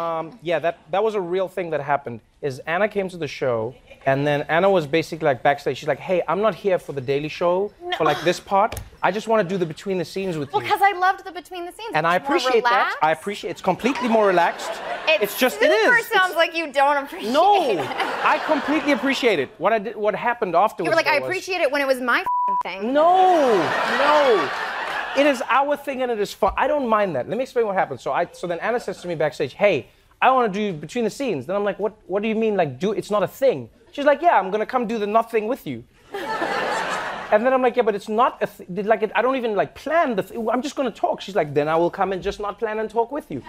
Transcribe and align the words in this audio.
Um, 0.00 0.40
yeah, 0.42 0.58
that, 0.58 0.78
that 0.90 1.04
was 1.04 1.14
a 1.14 1.20
real 1.20 1.46
thing 1.46 1.70
that 1.70 1.80
happened. 1.80 2.18
Is 2.42 2.58
Anna 2.66 2.88
came 2.88 3.08
to 3.10 3.16
the 3.16 3.28
show, 3.28 3.76
and 4.06 4.26
then 4.26 4.42
Anna 4.48 4.68
was 4.68 4.88
basically 4.88 5.24
like 5.24 5.44
backstage. 5.44 5.78
She's 5.78 5.86
like, 5.86 6.00
"Hey, 6.00 6.20
I'm 6.26 6.42
not 6.42 6.56
here 6.56 6.80
for 6.80 6.92
the 6.92 7.00
Daily 7.00 7.28
Show 7.28 7.72
for 7.96 8.02
like 8.04 8.20
this 8.22 8.40
part. 8.40 8.74
I 9.04 9.12
just 9.12 9.28
want 9.28 9.48
to 9.48 9.54
do 9.54 9.56
the 9.56 9.64
between 9.64 9.98
the 9.98 10.04
scenes 10.04 10.36
with 10.36 10.52
Well, 10.52 10.62
you." 10.62 10.66
because 10.68 10.82
I 10.82 10.98
loved 10.98 11.24
the 11.24 11.30
between 11.30 11.64
the 11.64 11.70
scenes. 11.70 11.92
And 11.94 12.08
I 12.08 12.16
appreciate 12.16 12.64
that. 12.64 12.96
I 13.02 13.12
appreciate 13.12 13.50
it's 13.52 13.62
completely 13.62 14.08
more 14.08 14.26
relaxed. 14.26 14.68
It 15.06 15.22
it's 15.22 15.38
just 15.38 15.62
it 15.62 15.70
is. 15.70 15.86
sounds 16.08 16.32
It's- 16.32 16.34
like 16.36 16.56
you 16.56 16.72
don't 16.72 16.96
appreciate 17.04 17.30
it. 17.30 17.32
no, 17.32 17.70
it. 17.70 17.78
I 18.26 18.42
completely 18.46 18.92
appreciate 18.92 19.38
it. 19.38 19.48
What 19.58 19.72
I 19.72 19.78
did, 19.78 19.94
what 19.96 20.16
happened 20.16 20.56
afterwards. 20.56 20.88
You 20.88 20.90
were 20.90 20.96
like, 20.96 21.06
I 21.06 21.20
though, 21.20 21.26
was- 21.26 21.30
appreciate 21.30 21.60
it 21.60 21.70
when 21.70 21.80
it 21.80 21.86
was 21.86 22.00
my 22.00 22.18
f***ing 22.18 22.56
thing. 22.64 22.92
No, 22.92 23.54
no. 23.56 24.50
It 25.16 25.26
is 25.26 25.42
our 25.48 25.76
thing 25.76 26.02
and 26.02 26.10
it 26.10 26.20
is 26.20 26.32
fun. 26.32 26.52
I 26.56 26.66
don't 26.66 26.88
mind 26.88 27.14
that. 27.16 27.28
Let 27.28 27.36
me 27.36 27.44
explain 27.44 27.66
what 27.66 27.76
happened. 27.76 28.00
So 28.00 28.12
I 28.12 28.26
so 28.32 28.46
then 28.46 28.58
Anna 28.60 28.80
says 28.80 29.00
to 29.02 29.08
me 29.08 29.14
backstage, 29.14 29.54
"Hey, 29.54 29.88
I 30.20 30.30
want 30.30 30.52
to 30.52 30.58
do 30.58 30.76
between 30.76 31.04
the 31.04 31.10
scenes." 31.10 31.46
Then 31.46 31.56
I'm 31.56 31.64
like, 31.64 31.78
"What 31.78 31.94
what 32.06 32.22
do 32.22 32.28
you 32.28 32.34
mean 32.34 32.56
like 32.56 32.78
do 32.78 32.92
it's 32.92 33.10
not 33.10 33.22
a 33.22 33.28
thing?" 33.28 33.70
She's 33.92 34.04
like, 34.04 34.22
"Yeah, 34.22 34.38
I'm 34.38 34.50
to 34.50 34.66
come 34.66 34.86
do 34.86 34.98
the 34.98 35.06
nothing 35.06 35.46
with 35.46 35.66
you." 35.66 35.84
And 37.32 37.44
then 37.44 37.52
I'm 37.52 37.62
like, 37.62 37.74
yeah, 37.74 37.82
but 37.82 37.96
it's 37.96 38.08
not 38.08 38.40
a 38.42 38.48
like 38.82 39.02
it, 39.02 39.10
I 39.14 39.22
don't 39.22 39.34
even 39.34 39.56
like 39.56 39.74
plan 39.74 40.14
the. 40.14 40.22
Th- 40.22 40.40
I'm 40.52 40.62
just 40.62 40.76
gonna 40.76 40.90
talk. 40.90 41.20
She's 41.20 41.34
like, 41.34 41.52
then 41.52 41.68
I 41.68 41.74
will 41.74 41.90
come 41.90 42.12
and 42.12 42.22
just 42.22 42.38
not 42.38 42.60
plan 42.60 42.78
and 42.78 42.88
talk 42.88 43.10
with 43.10 43.28
you. 43.28 43.42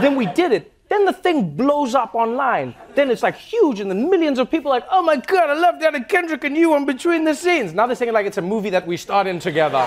then 0.00 0.16
we 0.16 0.24
did 0.26 0.52
it. 0.52 0.72
Then 0.88 1.04
the 1.04 1.12
thing 1.12 1.54
blows 1.54 1.94
up 1.94 2.14
online. 2.14 2.74
Then 2.94 3.10
it's 3.10 3.22
like 3.22 3.36
huge, 3.36 3.80
and 3.80 3.90
then 3.90 4.08
millions 4.08 4.38
of 4.38 4.50
people 4.50 4.72
are 4.72 4.76
like, 4.76 4.86
oh 4.90 5.02
my 5.02 5.16
god, 5.16 5.50
I 5.50 5.54
love 5.54 5.82
Anna 5.82 6.02
Kendrick 6.02 6.44
and 6.44 6.56
you 6.56 6.72
on 6.72 6.86
Between 6.86 7.24
the 7.24 7.34
Scenes. 7.34 7.74
Now 7.74 7.86
they're 7.86 7.96
saying 7.96 8.14
like 8.14 8.26
it's 8.26 8.38
a 8.38 8.42
movie 8.42 8.70
that 8.70 8.86
we 8.86 8.96
starred 8.96 9.26
in 9.26 9.38
together. 9.40 9.86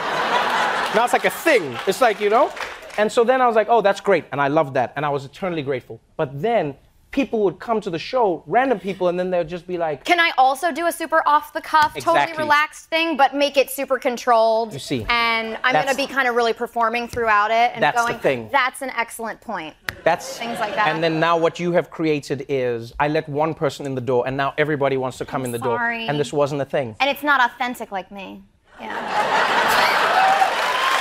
Now 0.96 1.04
it's 1.06 1.14
like 1.14 1.26
a 1.26 1.30
thing. 1.30 1.78
It's 1.88 2.02
like 2.02 2.20
you 2.20 2.30
know. 2.30 2.52
And 2.98 3.10
so 3.12 3.24
then 3.24 3.42
I 3.42 3.48
was 3.48 3.56
like, 3.56 3.68
oh, 3.70 3.82
that's 3.82 4.02
great, 4.02 4.26
and 4.34 4.42
I 4.42 4.50
loved 4.50 4.74
that, 4.74 4.92
and 4.98 5.06
I 5.06 5.10
was 5.10 5.24
eternally 5.24 5.62
grateful. 5.62 6.02
But 6.18 6.42
then 6.42 6.76
people 7.12 7.44
would 7.44 7.58
come 7.60 7.80
to 7.82 7.90
the 7.90 7.98
show, 8.00 8.44
random 8.48 8.80
people, 8.80 9.08
and 9.08 9.18
then 9.18 9.30
they'd 9.30 9.48
just 9.48 9.66
be 9.66 9.78
like, 9.78 10.04
Can 10.04 10.20
I 10.20 10.32
also 10.38 10.72
do 10.74 10.88
a 10.88 10.92
super 10.92 11.22
off 11.26 11.54
the 11.54 11.62
cuff, 11.62 11.96
totally 11.98 12.38
relaxed 12.38 12.90
thing, 12.90 13.16
but 13.16 13.34
make 13.34 13.56
it 13.56 13.70
super 13.70 13.98
controlled? 13.98 14.74
You 14.74 14.80
see, 14.80 15.06
And 15.10 15.58
I'm 15.64 15.74
going 15.74 15.88
to 15.88 15.96
be 15.96 16.06
kind 16.08 16.28
of 16.28 16.36
really 16.36 16.54
performing 16.54 17.08
throughout 17.08 17.52
it 17.52 17.72
and 17.74 17.82
That's 17.84 18.02
the 18.02 18.08
going, 18.12 18.20
thing. 18.20 18.50
that's 18.52 18.82
an 18.82 18.92
excellent 18.92 19.40
point. 19.42 19.76
That's 20.04 20.38
Things 20.38 20.60
like 20.60 20.76
that. 20.76 20.88
And 20.88 21.04
then 21.04 21.20
now 21.20 21.38
what 21.38 21.60
you 21.60 21.72
have 21.74 21.90
created 21.90 22.46
is 22.50 22.94
I 23.00 23.08
let 23.08 23.28
one 23.30 23.54
person 23.54 23.86
in 23.86 23.94
the 23.96 24.02
door, 24.02 24.26
and 24.28 24.36
now 24.36 24.54
everybody 24.58 24.98
wants 24.98 25.18
to 25.20 25.26
come 25.26 25.46
in 25.46 25.52
the 25.52 25.60
door. 25.60 25.80
And 25.82 26.20
this 26.20 26.34
wasn't 26.34 26.62
a 26.62 26.66
thing. 26.66 26.96
And 27.00 27.10
it's 27.10 27.24
not 27.24 27.40
authentic 27.42 27.92
like 27.92 28.12
me. 28.12 28.42
Yeah. 28.80 28.96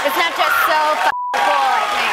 it's 0.06 0.16
not 0.16 0.36
just 0.36 0.56
so 0.66 0.78
f- 1.00 1.10
cool 1.36 1.70
like 1.70 1.92
me. 1.94 2.10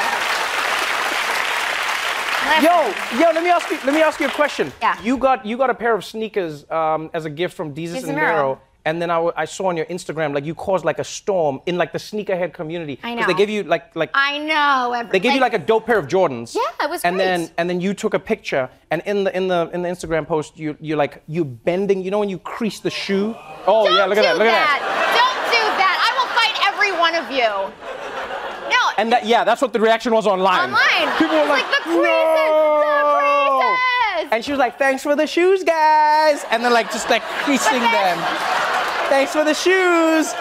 Yo, 2.62 3.20
yo, 3.20 3.32
let 3.32 3.44
me 3.44 3.50
ask 3.50 3.70
you. 3.70 3.78
Let 3.86 3.94
me 3.94 4.02
ask 4.02 4.20
you 4.20 4.28
a 4.28 4.32
question. 4.32 4.72
Yeah. 4.82 5.00
You 5.02 5.18
got 5.18 5.46
you 5.46 5.58
got 5.58 5.70
a 5.70 5.74
pair 5.76 5.94
of 5.94 6.04
sneakers 6.04 6.70
um, 6.72 7.10
as 7.14 7.26
a 7.26 7.30
gift 7.30 7.56
from 7.56 7.74
Desus 7.76 8.04
and 8.04 8.16
Mero, 8.16 8.60
and 8.86 9.00
then 9.02 9.12
I, 9.12 9.16
w- 9.16 9.34
I 9.36 9.46
saw 9.46 9.66
on 9.68 9.78
your 9.78 9.86
Instagram 9.88 10.34
like 10.34 10.44
you 10.46 10.56
caused 10.56 10.84
like 10.86 10.98
a 10.98 11.04
storm 11.04 11.62
in 11.68 11.78
like 11.78 11.92
the 11.92 12.00
sneakerhead 12.00 12.54
community. 12.54 13.00
I 13.04 13.16
'Cause 13.16 13.28
They 13.28 13.34
gave 13.36 13.50
you 13.50 13.64
like 13.64 13.96
like 13.96 14.10
I 14.14 14.40
know. 14.40 14.94
Every, 14.94 15.12
they 15.12 15.20
gave 15.20 15.34
you 15.34 15.40
like 15.42 15.54
a 15.54 15.60
dope 15.60 15.86
pair 15.86 16.00
of 16.00 16.08
Jordans. 16.08 16.56
Yeah, 16.56 16.86
it 16.86 16.90
was 16.90 17.04
And 17.04 17.16
great. 17.18 17.26
then 17.26 17.52
and 17.58 17.70
then 17.70 17.80
you 17.80 17.94
took 17.94 18.14
a 18.16 18.20
picture, 18.20 18.70
and 18.92 19.02
in 19.06 19.24
the 19.26 19.36
in 19.38 19.48
the 19.48 19.70
in 19.74 19.82
the 19.84 19.90
Instagram 19.90 20.26
post, 20.26 20.58
you 20.58 20.76
you 20.80 20.96
like 20.96 21.22
you 21.28 21.46
bending. 21.46 22.02
You 22.04 22.10
know 22.12 22.20
when 22.20 22.30
you 22.30 22.40
crease 22.40 22.80
the 22.80 22.90
shoe. 22.90 23.36
Oh 23.68 23.86
Don't 23.86 23.96
yeah, 23.98 24.06
look 24.06 24.18
at 24.18 24.24
that. 24.24 24.38
Look 24.38 24.48
at 24.48 24.58
that. 24.66 24.80
Don't 25.20 25.42
do 25.54 25.64
that. 25.82 25.96
I 26.08 26.10
will 26.18 26.30
fight 26.40 26.56
every 26.70 26.92
one 27.06 27.14
of 27.22 27.30
you. 27.30 27.87
And 28.98 29.12
that, 29.12 29.26
yeah, 29.26 29.44
that's 29.44 29.62
what 29.62 29.74
the 29.74 29.80
reaction 29.80 30.14
was 30.14 30.26
online. 30.26 30.74
Online. 30.74 31.18
People 31.18 31.36
were 31.36 31.46
like, 31.46 31.64
like, 31.64 31.72
the 31.72 31.84
creases, 31.84 32.02
the 32.02 32.82
no. 32.82 33.60
creases. 34.16 34.32
And 34.32 34.44
she 34.44 34.52
was 34.52 34.58
like, 34.60 34.78
thanks 34.80 35.04
for 35.04 35.16
the 35.16 35.28
shoes, 35.28 35.64
guys. 35.64 36.44
And 36.50 36.64
then 36.64 36.74
like 36.74 36.92
just 36.92 37.10
like 37.10 37.22
creasing 37.46 37.80
then- 37.80 38.18
them. 38.18 38.18
Thanks 39.10 39.32
for 39.32 39.44
the 39.46 39.54
shoes. 39.54 40.34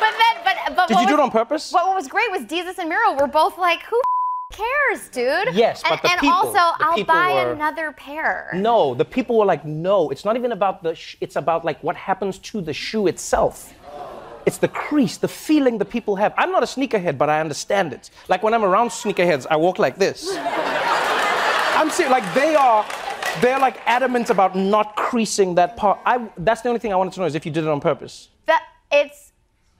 But 0.00 0.12
then, 0.18 0.34
but 0.44 0.76
but 0.76 0.88
Did 0.88 0.98
you 0.98 1.06
do 1.06 1.12
was- 1.12 1.20
it 1.20 1.22
on 1.22 1.30
purpose? 1.30 1.72
What 1.72 1.94
was 1.94 2.08
great 2.08 2.30
was 2.30 2.42
Desus 2.42 2.78
and 2.78 2.88
Mero 2.88 3.14
were 3.18 3.26
both 3.28 3.56
like, 3.56 3.82
who 3.84 4.00
cares, 4.52 5.08
dude? 5.08 5.54
Yes, 5.54 5.82
but 5.82 5.92
and, 5.92 6.00
the 6.02 6.10
and 6.10 6.20
people- 6.20 6.34
also, 6.36 6.52
the 6.52 6.84
I'll 6.84 6.94
people 6.96 7.14
buy 7.14 7.32
were- 7.34 7.52
another 7.52 7.92
pair. 7.92 8.50
No, 8.52 8.94
the 8.94 9.04
people 9.04 9.38
were 9.38 9.46
like, 9.46 9.64
no, 9.64 10.10
it's 10.10 10.24
not 10.24 10.36
even 10.36 10.52
about 10.52 10.82
the, 10.82 10.94
sh- 10.94 11.16
it's 11.20 11.36
about 11.36 11.64
like 11.64 11.80
what 11.84 11.94
happens 11.96 12.38
to 12.50 12.60
the 12.60 12.72
shoe 12.74 13.06
itself. 13.06 13.72
It's 14.46 14.58
the 14.58 14.68
crease, 14.68 15.16
the 15.18 15.28
feeling 15.28 15.78
that 15.78 15.86
people 15.86 16.16
have. 16.16 16.34
I'm 16.36 16.50
not 16.50 16.62
a 16.62 16.66
sneakerhead, 16.66 17.18
but 17.18 17.28
I 17.28 17.40
understand 17.40 17.92
it. 17.92 18.10
Like 18.28 18.42
when 18.42 18.54
I'm 18.54 18.64
around 18.64 18.88
sneakerheads, 18.88 19.46
I 19.50 19.56
walk 19.56 19.78
like 19.78 19.96
this. 19.96 20.28
I'm 20.36 21.90
serious, 21.90 22.10
like 22.10 22.34
they 22.34 22.54
are, 22.54 22.84
they're 23.40 23.58
like 23.58 23.76
adamant 23.86 24.30
about 24.30 24.56
not 24.56 24.96
creasing 24.96 25.54
that 25.54 25.76
part. 25.76 25.98
I, 26.04 26.28
that's 26.38 26.62
the 26.62 26.68
only 26.68 26.78
thing 26.78 26.92
I 26.92 26.96
wanted 26.96 27.14
to 27.14 27.20
know 27.20 27.26
is 27.26 27.34
if 27.34 27.46
you 27.46 27.52
did 27.52 27.64
it 27.64 27.70
on 27.70 27.80
purpose. 27.80 28.28
That 28.46 28.64
it's. 28.90 29.32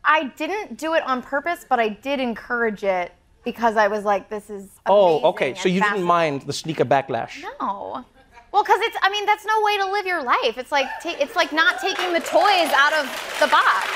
I 0.02 0.24
didn't 0.36 0.78
do 0.78 0.94
it 0.94 1.02
on 1.02 1.20
purpose, 1.20 1.66
but 1.68 1.78
I 1.78 1.90
did 1.90 2.20
encourage 2.20 2.84
it 2.84 3.12
because 3.44 3.76
I 3.76 3.88
was 3.88 4.04
like, 4.04 4.30
this 4.30 4.48
is. 4.48 4.68
Oh, 4.86 5.20
okay. 5.30 5.54
So 5.54 5.68
you 5.68 5.82
didn't 5.82 6.02
mind 6.04 6.42
the 6.42 6.52
sneaker 6.52 6.84
backlash. 6.86 7.42
No. 7.42 8.04
Well, 8.52 8.62
because 8.62 8.80
it's. 8.82 8.96
I 9.02 9.10
mean, 9.10 9.26
that's 9.26 9.44
no 9.44 9.62
way 9.62 9.76
to 9.76 9.86
live 9.92 10.06
your 10.06 10.22
life. 10.22 10.56
It's 10.56 10.72
like 10.72 10.86
it's 11.04 11.36
like 11.36 11.52
not 11.52 11.80
taking 11.80 12.12
the 12.12 12.20
toys 12.20 12.70
out 12.74 12.94
of 12.94 13.36
the 13.40 13.46
box. 13.48 13.88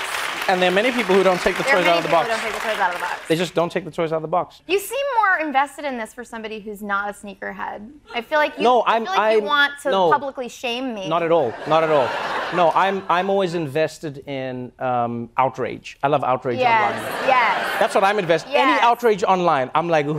And 0.46 0.60
there 0.60 0.70
are 0.70 0.74
many 0.74 0.92
people 0.92 1.14
who 1.14 1.22
don't 1.22 1.40
take 1.40 1.56
the 1.56 1.62
There 1.62 1.76
toys 1.76 1.86
out 1.86 1.96
of 1.98 2.02
the 2.02 2.08
people 2.10 2.24
box. 2.24 2.28
who 2.28 2.34
don't 2.36 2.42
take 2.52 2.52
the 2.62 2.68
toys 2.68 2.78
out 2.78 2.88
of 2.92 3.00
the 3.00 3.04
box. 3.06 3.20
They 3.28 3.36
just 3.36 3.54
don't 3.54 3.72
take 3.72 3.84
the 3.86 3.90
toys 3.90 4.12
out 4.12 4.16
of 4.16 4.22
the 4.22 4.28
box. 4.28 4.60
You 4.66 4.78
seem 4.78 5.00
more 5.16 5.38
invested 5.38 5.86
in 5.86 5.96
this 5.96 6.12
for 6.12 6.22
somebody 6.22 6.60
who's 6.60 6.82
not 6.82 7.08
a 7.08 7.12
sneakerhead. 7.14 7.90
I 8.14 8.20
feel 8.20 8.38
like 8.38 8.56
you, 8.58 8.62
No, 8.64 8.82
I 8.82 8.92
I'm- 8.94 9.04
feel 9.06 9.14
like 9.14 9.32
you 9.32 9.38
I'm- 9.38 9.46
want 9.46 9.72
to 9.84 9.90
no. 9.90 10.10
publicly 10.12 10.48
shame 10.50 10.92
me. 10.94 11.08
Not 11.08 11.22
at 11.22 11.32
all. 11.32 11.54
Not 11.66 11.82
at 11.82 11.90
all. 11.90 12.08
No, 12.54 12.70
I'm 12.74 13.02
I'm 13.08 13.30
always 13.30 13.54
invested 13.54 14.18
in 14.28 14.70
um, 14.78 15.30
outrage. 15.38 15.96
I 16.02 16.08
love 16.08 16.22
outrage 16.22 16.58
Yes, 16.58 16.94
online. 16.94 17.28
yes. 17.28 17.80
That's 17.80 17.94
what 17.94 18.04
I'm 18.04 18.18
invested. 18.18 18.50
In. 18.50 18.56
Any 18.56 18.78
outrage 18.80 19.24
online, 19.24 19.70
I'm 19.74 19.88
like, 19.88 20.06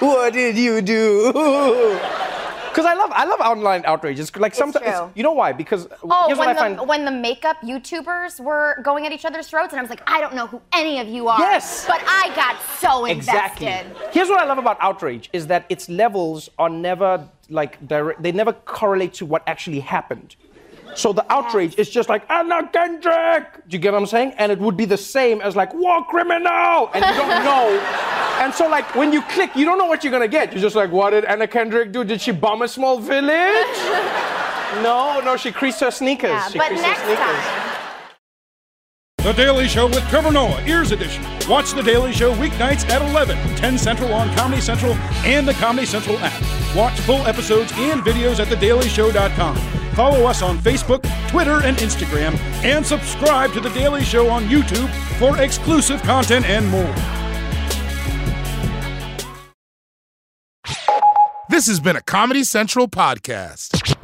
what 0.00 0.32
did 0.32 0.56
you 0.58 0.80
do? 0.82 1.32
Because 2.78 2.92
I 2.92 2.94
love 2.94 3.10
I 3.12 3.24
love 3.24 3.40
online 3.40 3.82
outrage. 3.86 4.20
It's 4.20 4.36
like 4.36 4.54
sometimes 4.54 5.10
you 5.16 5.24
know 5.24 5.32
why? 5.32 5.50
Because 5.52 5.88
Oh, 6.04 6.26
here's 6.28 6.38
when 6.38 6.46
what 6.46 6.48
I 6.48 6.52
the, 6.70 6.76
find. 6.76 6.88
when 6.88 7.04
the 7.04 7.10
makeup 7.10 7.56
YouTubers 7.60 8.38
were 8.38 8.78
going 8.84 9.04
at 9.04 9.10
each 9.10 9.24
other's 9.24 9.48
throats, 9.48 9.72
and 9.72 9.80
I 9.80 9.82
was 9.82 9.90
like, 9.90 10.02
I 10.06 10.20
don't 10.20 10.32
know 10.36 10.46
who 10.46 10.62
any 10.72 11.00
of 11.00 11.08
you 11.08 11.26
are. 11.26 11.40
Yes. 11.40 11.86
But 11.88 12.00
I 12.06 12.30
got 12.36 12.62
so 12.78 13.04
invested. 13.04 13.66
Exactly. 13.66 14.06
Here's 14.12 14.28
what 14.28 14.38
I 14.40 14.44
love 14.46 14.58
about 14.58 14.76
outrage 14.80 15.28
is 15.32 15.48
that 15.48 15.66
its 15.68 15.88
levels 15.88 16.50
are 16.56 16.68
never 16.70 17.28
like 17.50 17.84
direct. 17.88 18.22
They 18.22 18.30
never 18.30 18.52
correlate 18.52 19.12
to 19.14 19.26
what 19.26 19.42
actually 19.48 19.80
happened. 19.80 20.36
So 20.94 21.12
the 21.12 21.26
outrage 21.32 21.74
is 21.78 21.90
just 21.90 22.08
like 22.08 22.30
Anna 22.30 22.68
Kendrick. 22.72 23.44
Do 23.68 23.76
you 23.76 23.80
get 23.80 23.92
what 23.92 23.98
I'm 24.02 24.06
saying? 24.06 24.34
And 24.38 24.52
it 24.52 24.60
would 24.60 24.76
be 24.76 24.84
the 24.84 24.96
same 24.96 25.40
as 25.40 25.56
like 25.56 25.74
war 25.74 26.04
criminal, 26.04 26.90
and 26.94 27.04
you 27.04 27.14
don't 27.22 27.44
know. 27.50 28.27
And 28.38 28.54
so 28.54 28.68
like 28.68 28.94
when 28.94 29.12
you 29.12 29.22
click, 29.22 29.54
you 29.56 29.64
don't 29.64 29.78
know 29.78 29.86
what 29.86 30.04
you're 30.04 30.12
gonna 30.12 30.28
get. 30.28 30.52
You're 30.52 30.62
just 30.62 30.76
like, 30.76 30.92
what 30.92 31.10
did 31.10 31.24
Anna 31.24 31.46
Kendrick 31.46 31.92
do? 31.92 32.04
Did 32.04 32.20
she 32.20 32.30
bomb 32.30 32.62
a 32.62 32.68
small 32.68 32.98
village? 32.98 33.26
no, 34.82 35.20
no, 35.24 35.36
she 35.36 35.50
creased 35.52 35.80
her 35.80 35.90
sneakers. 35.90 36.30
Yeah, 36.30 36.48
she 36.48 36.58
but 36.58 36.68
creased 36.68 36.84
her 36.84 36.88
next 36.88 37.02
sneakers. 37.02 37.18
time, 37.18 37.64
The 39.24 39.32
Daily 39.32 39.66
Show 39.68 39.86
with 39.88 40.08
Trevor 40.08 40.30
Noah, 40.30 40.62
Ears 40.66 40.92
Edition. 40.92 41.24
Watch 41.48 41.72
The 41.72 41.82
Daily 41.82 42.12
Show 42.12 42.32
weeknights 42.34 42.88
at 42.88 43.02
11, 43.10 43.36
10 43.56 43.78
Central 43.78 44.14
on 44.14 44.32
Comedy 44.36 44.60
Central 44.60 44.94
and 45.24 45.46
the 45.46 45.54
Comedy 45.54 45.86
Central 45.86 46.16
app. 46.20 46.76
Watch 46.76 46.98
full 47.00 47.26
episodes 47.26 47.72
and 47.74 48.00
videos 48.02 48.38
at 48.38 48.46
thedailyshow.com. 48.48 49.56
Follow 49.94 50.26
us 50.26 50.42
on 50.42 50.58
Facebook, 50.58 51.02
Twitter, 51.28 51.60
and 51.64 51.76
Instagram, 51.78 52.38
and 52.62 52.86
subscribe 52.86 53.52
to 53.52 53.60
The 53.60 53.70
Daily 53.70 54.04
Show 54.04 54.28
on 54.30 54.44
YouTube 54.44 54.88
for 55.18 55.40
exclusive 55.42 56.00
content 56.02 56.48
and 56.48 56.68
more. 56.68 56.94
This 61.58 61.66
has 61.66 61.80
been 61.80 61.96
a 61.96 62.02
Comedy 62.02 62.44
Central 62.44 62.86
podcast. 62.86 63.96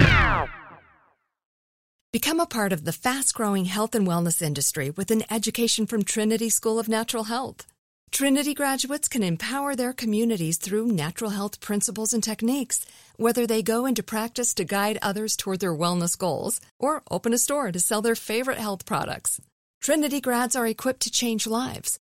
Become 2.11 2.41
a 2.41 2.45
part 2.45 2.73
of 2.73 2.83
the 2.83 2.91
fast 2.91 3.33
growing 3.33 3.63
health 3.63 3.95
and 3.95 4.05
wellness 4.05 4.41
industry 4.41 4.89
with 4.89 5.09
an 5.09 5.23
education 5.31 5.85
from 5.85 6.03
Trinity 6.03 6.49
School 6.49 6.79
of 6.79 6.89
Natural 6.89 7.23
Health. 7.23 7.65
Trinity 8.11 8.53
graduates 8.53 9.07
can 9.07 9.23
empower 9.23 9.73
their 9.73 9.93
communities 9.93 10.57
through 10.57 10.87
natural 10.87 11.29
health 11.29 11.61
principles 11.61 12.13
and 12.13 12.21
techniques, 12.21 12.85
whether 13.15 13.47
they 13.47 13.63
go 13.63 13.85
into 13.85 14.03
practice 14.03 14.53
to 14.55 14.65
guide 14.65 14.99
others 15.01 15.37
toward 15.37 15.61
their 15.61 15.73
wellness 15.73 16.17
goals 16.17 16.59
or 16.77 17.03
open 17.09 17.31
a 17.31 17.37
store 17.37 17.71
to 17.71 17.79
sell 17.79 18.01
their 18.01 18.15
favorite 18.15 18.57
health 18.57 18.85
products. 18.85 19.39
Trinity 19.81 20.19
grads 20.19 20.57
are 20.57 20.67
equipped 20.67 21.03
to 21.03 21.09
change 21.09 21.47
lives. 21.47 22.01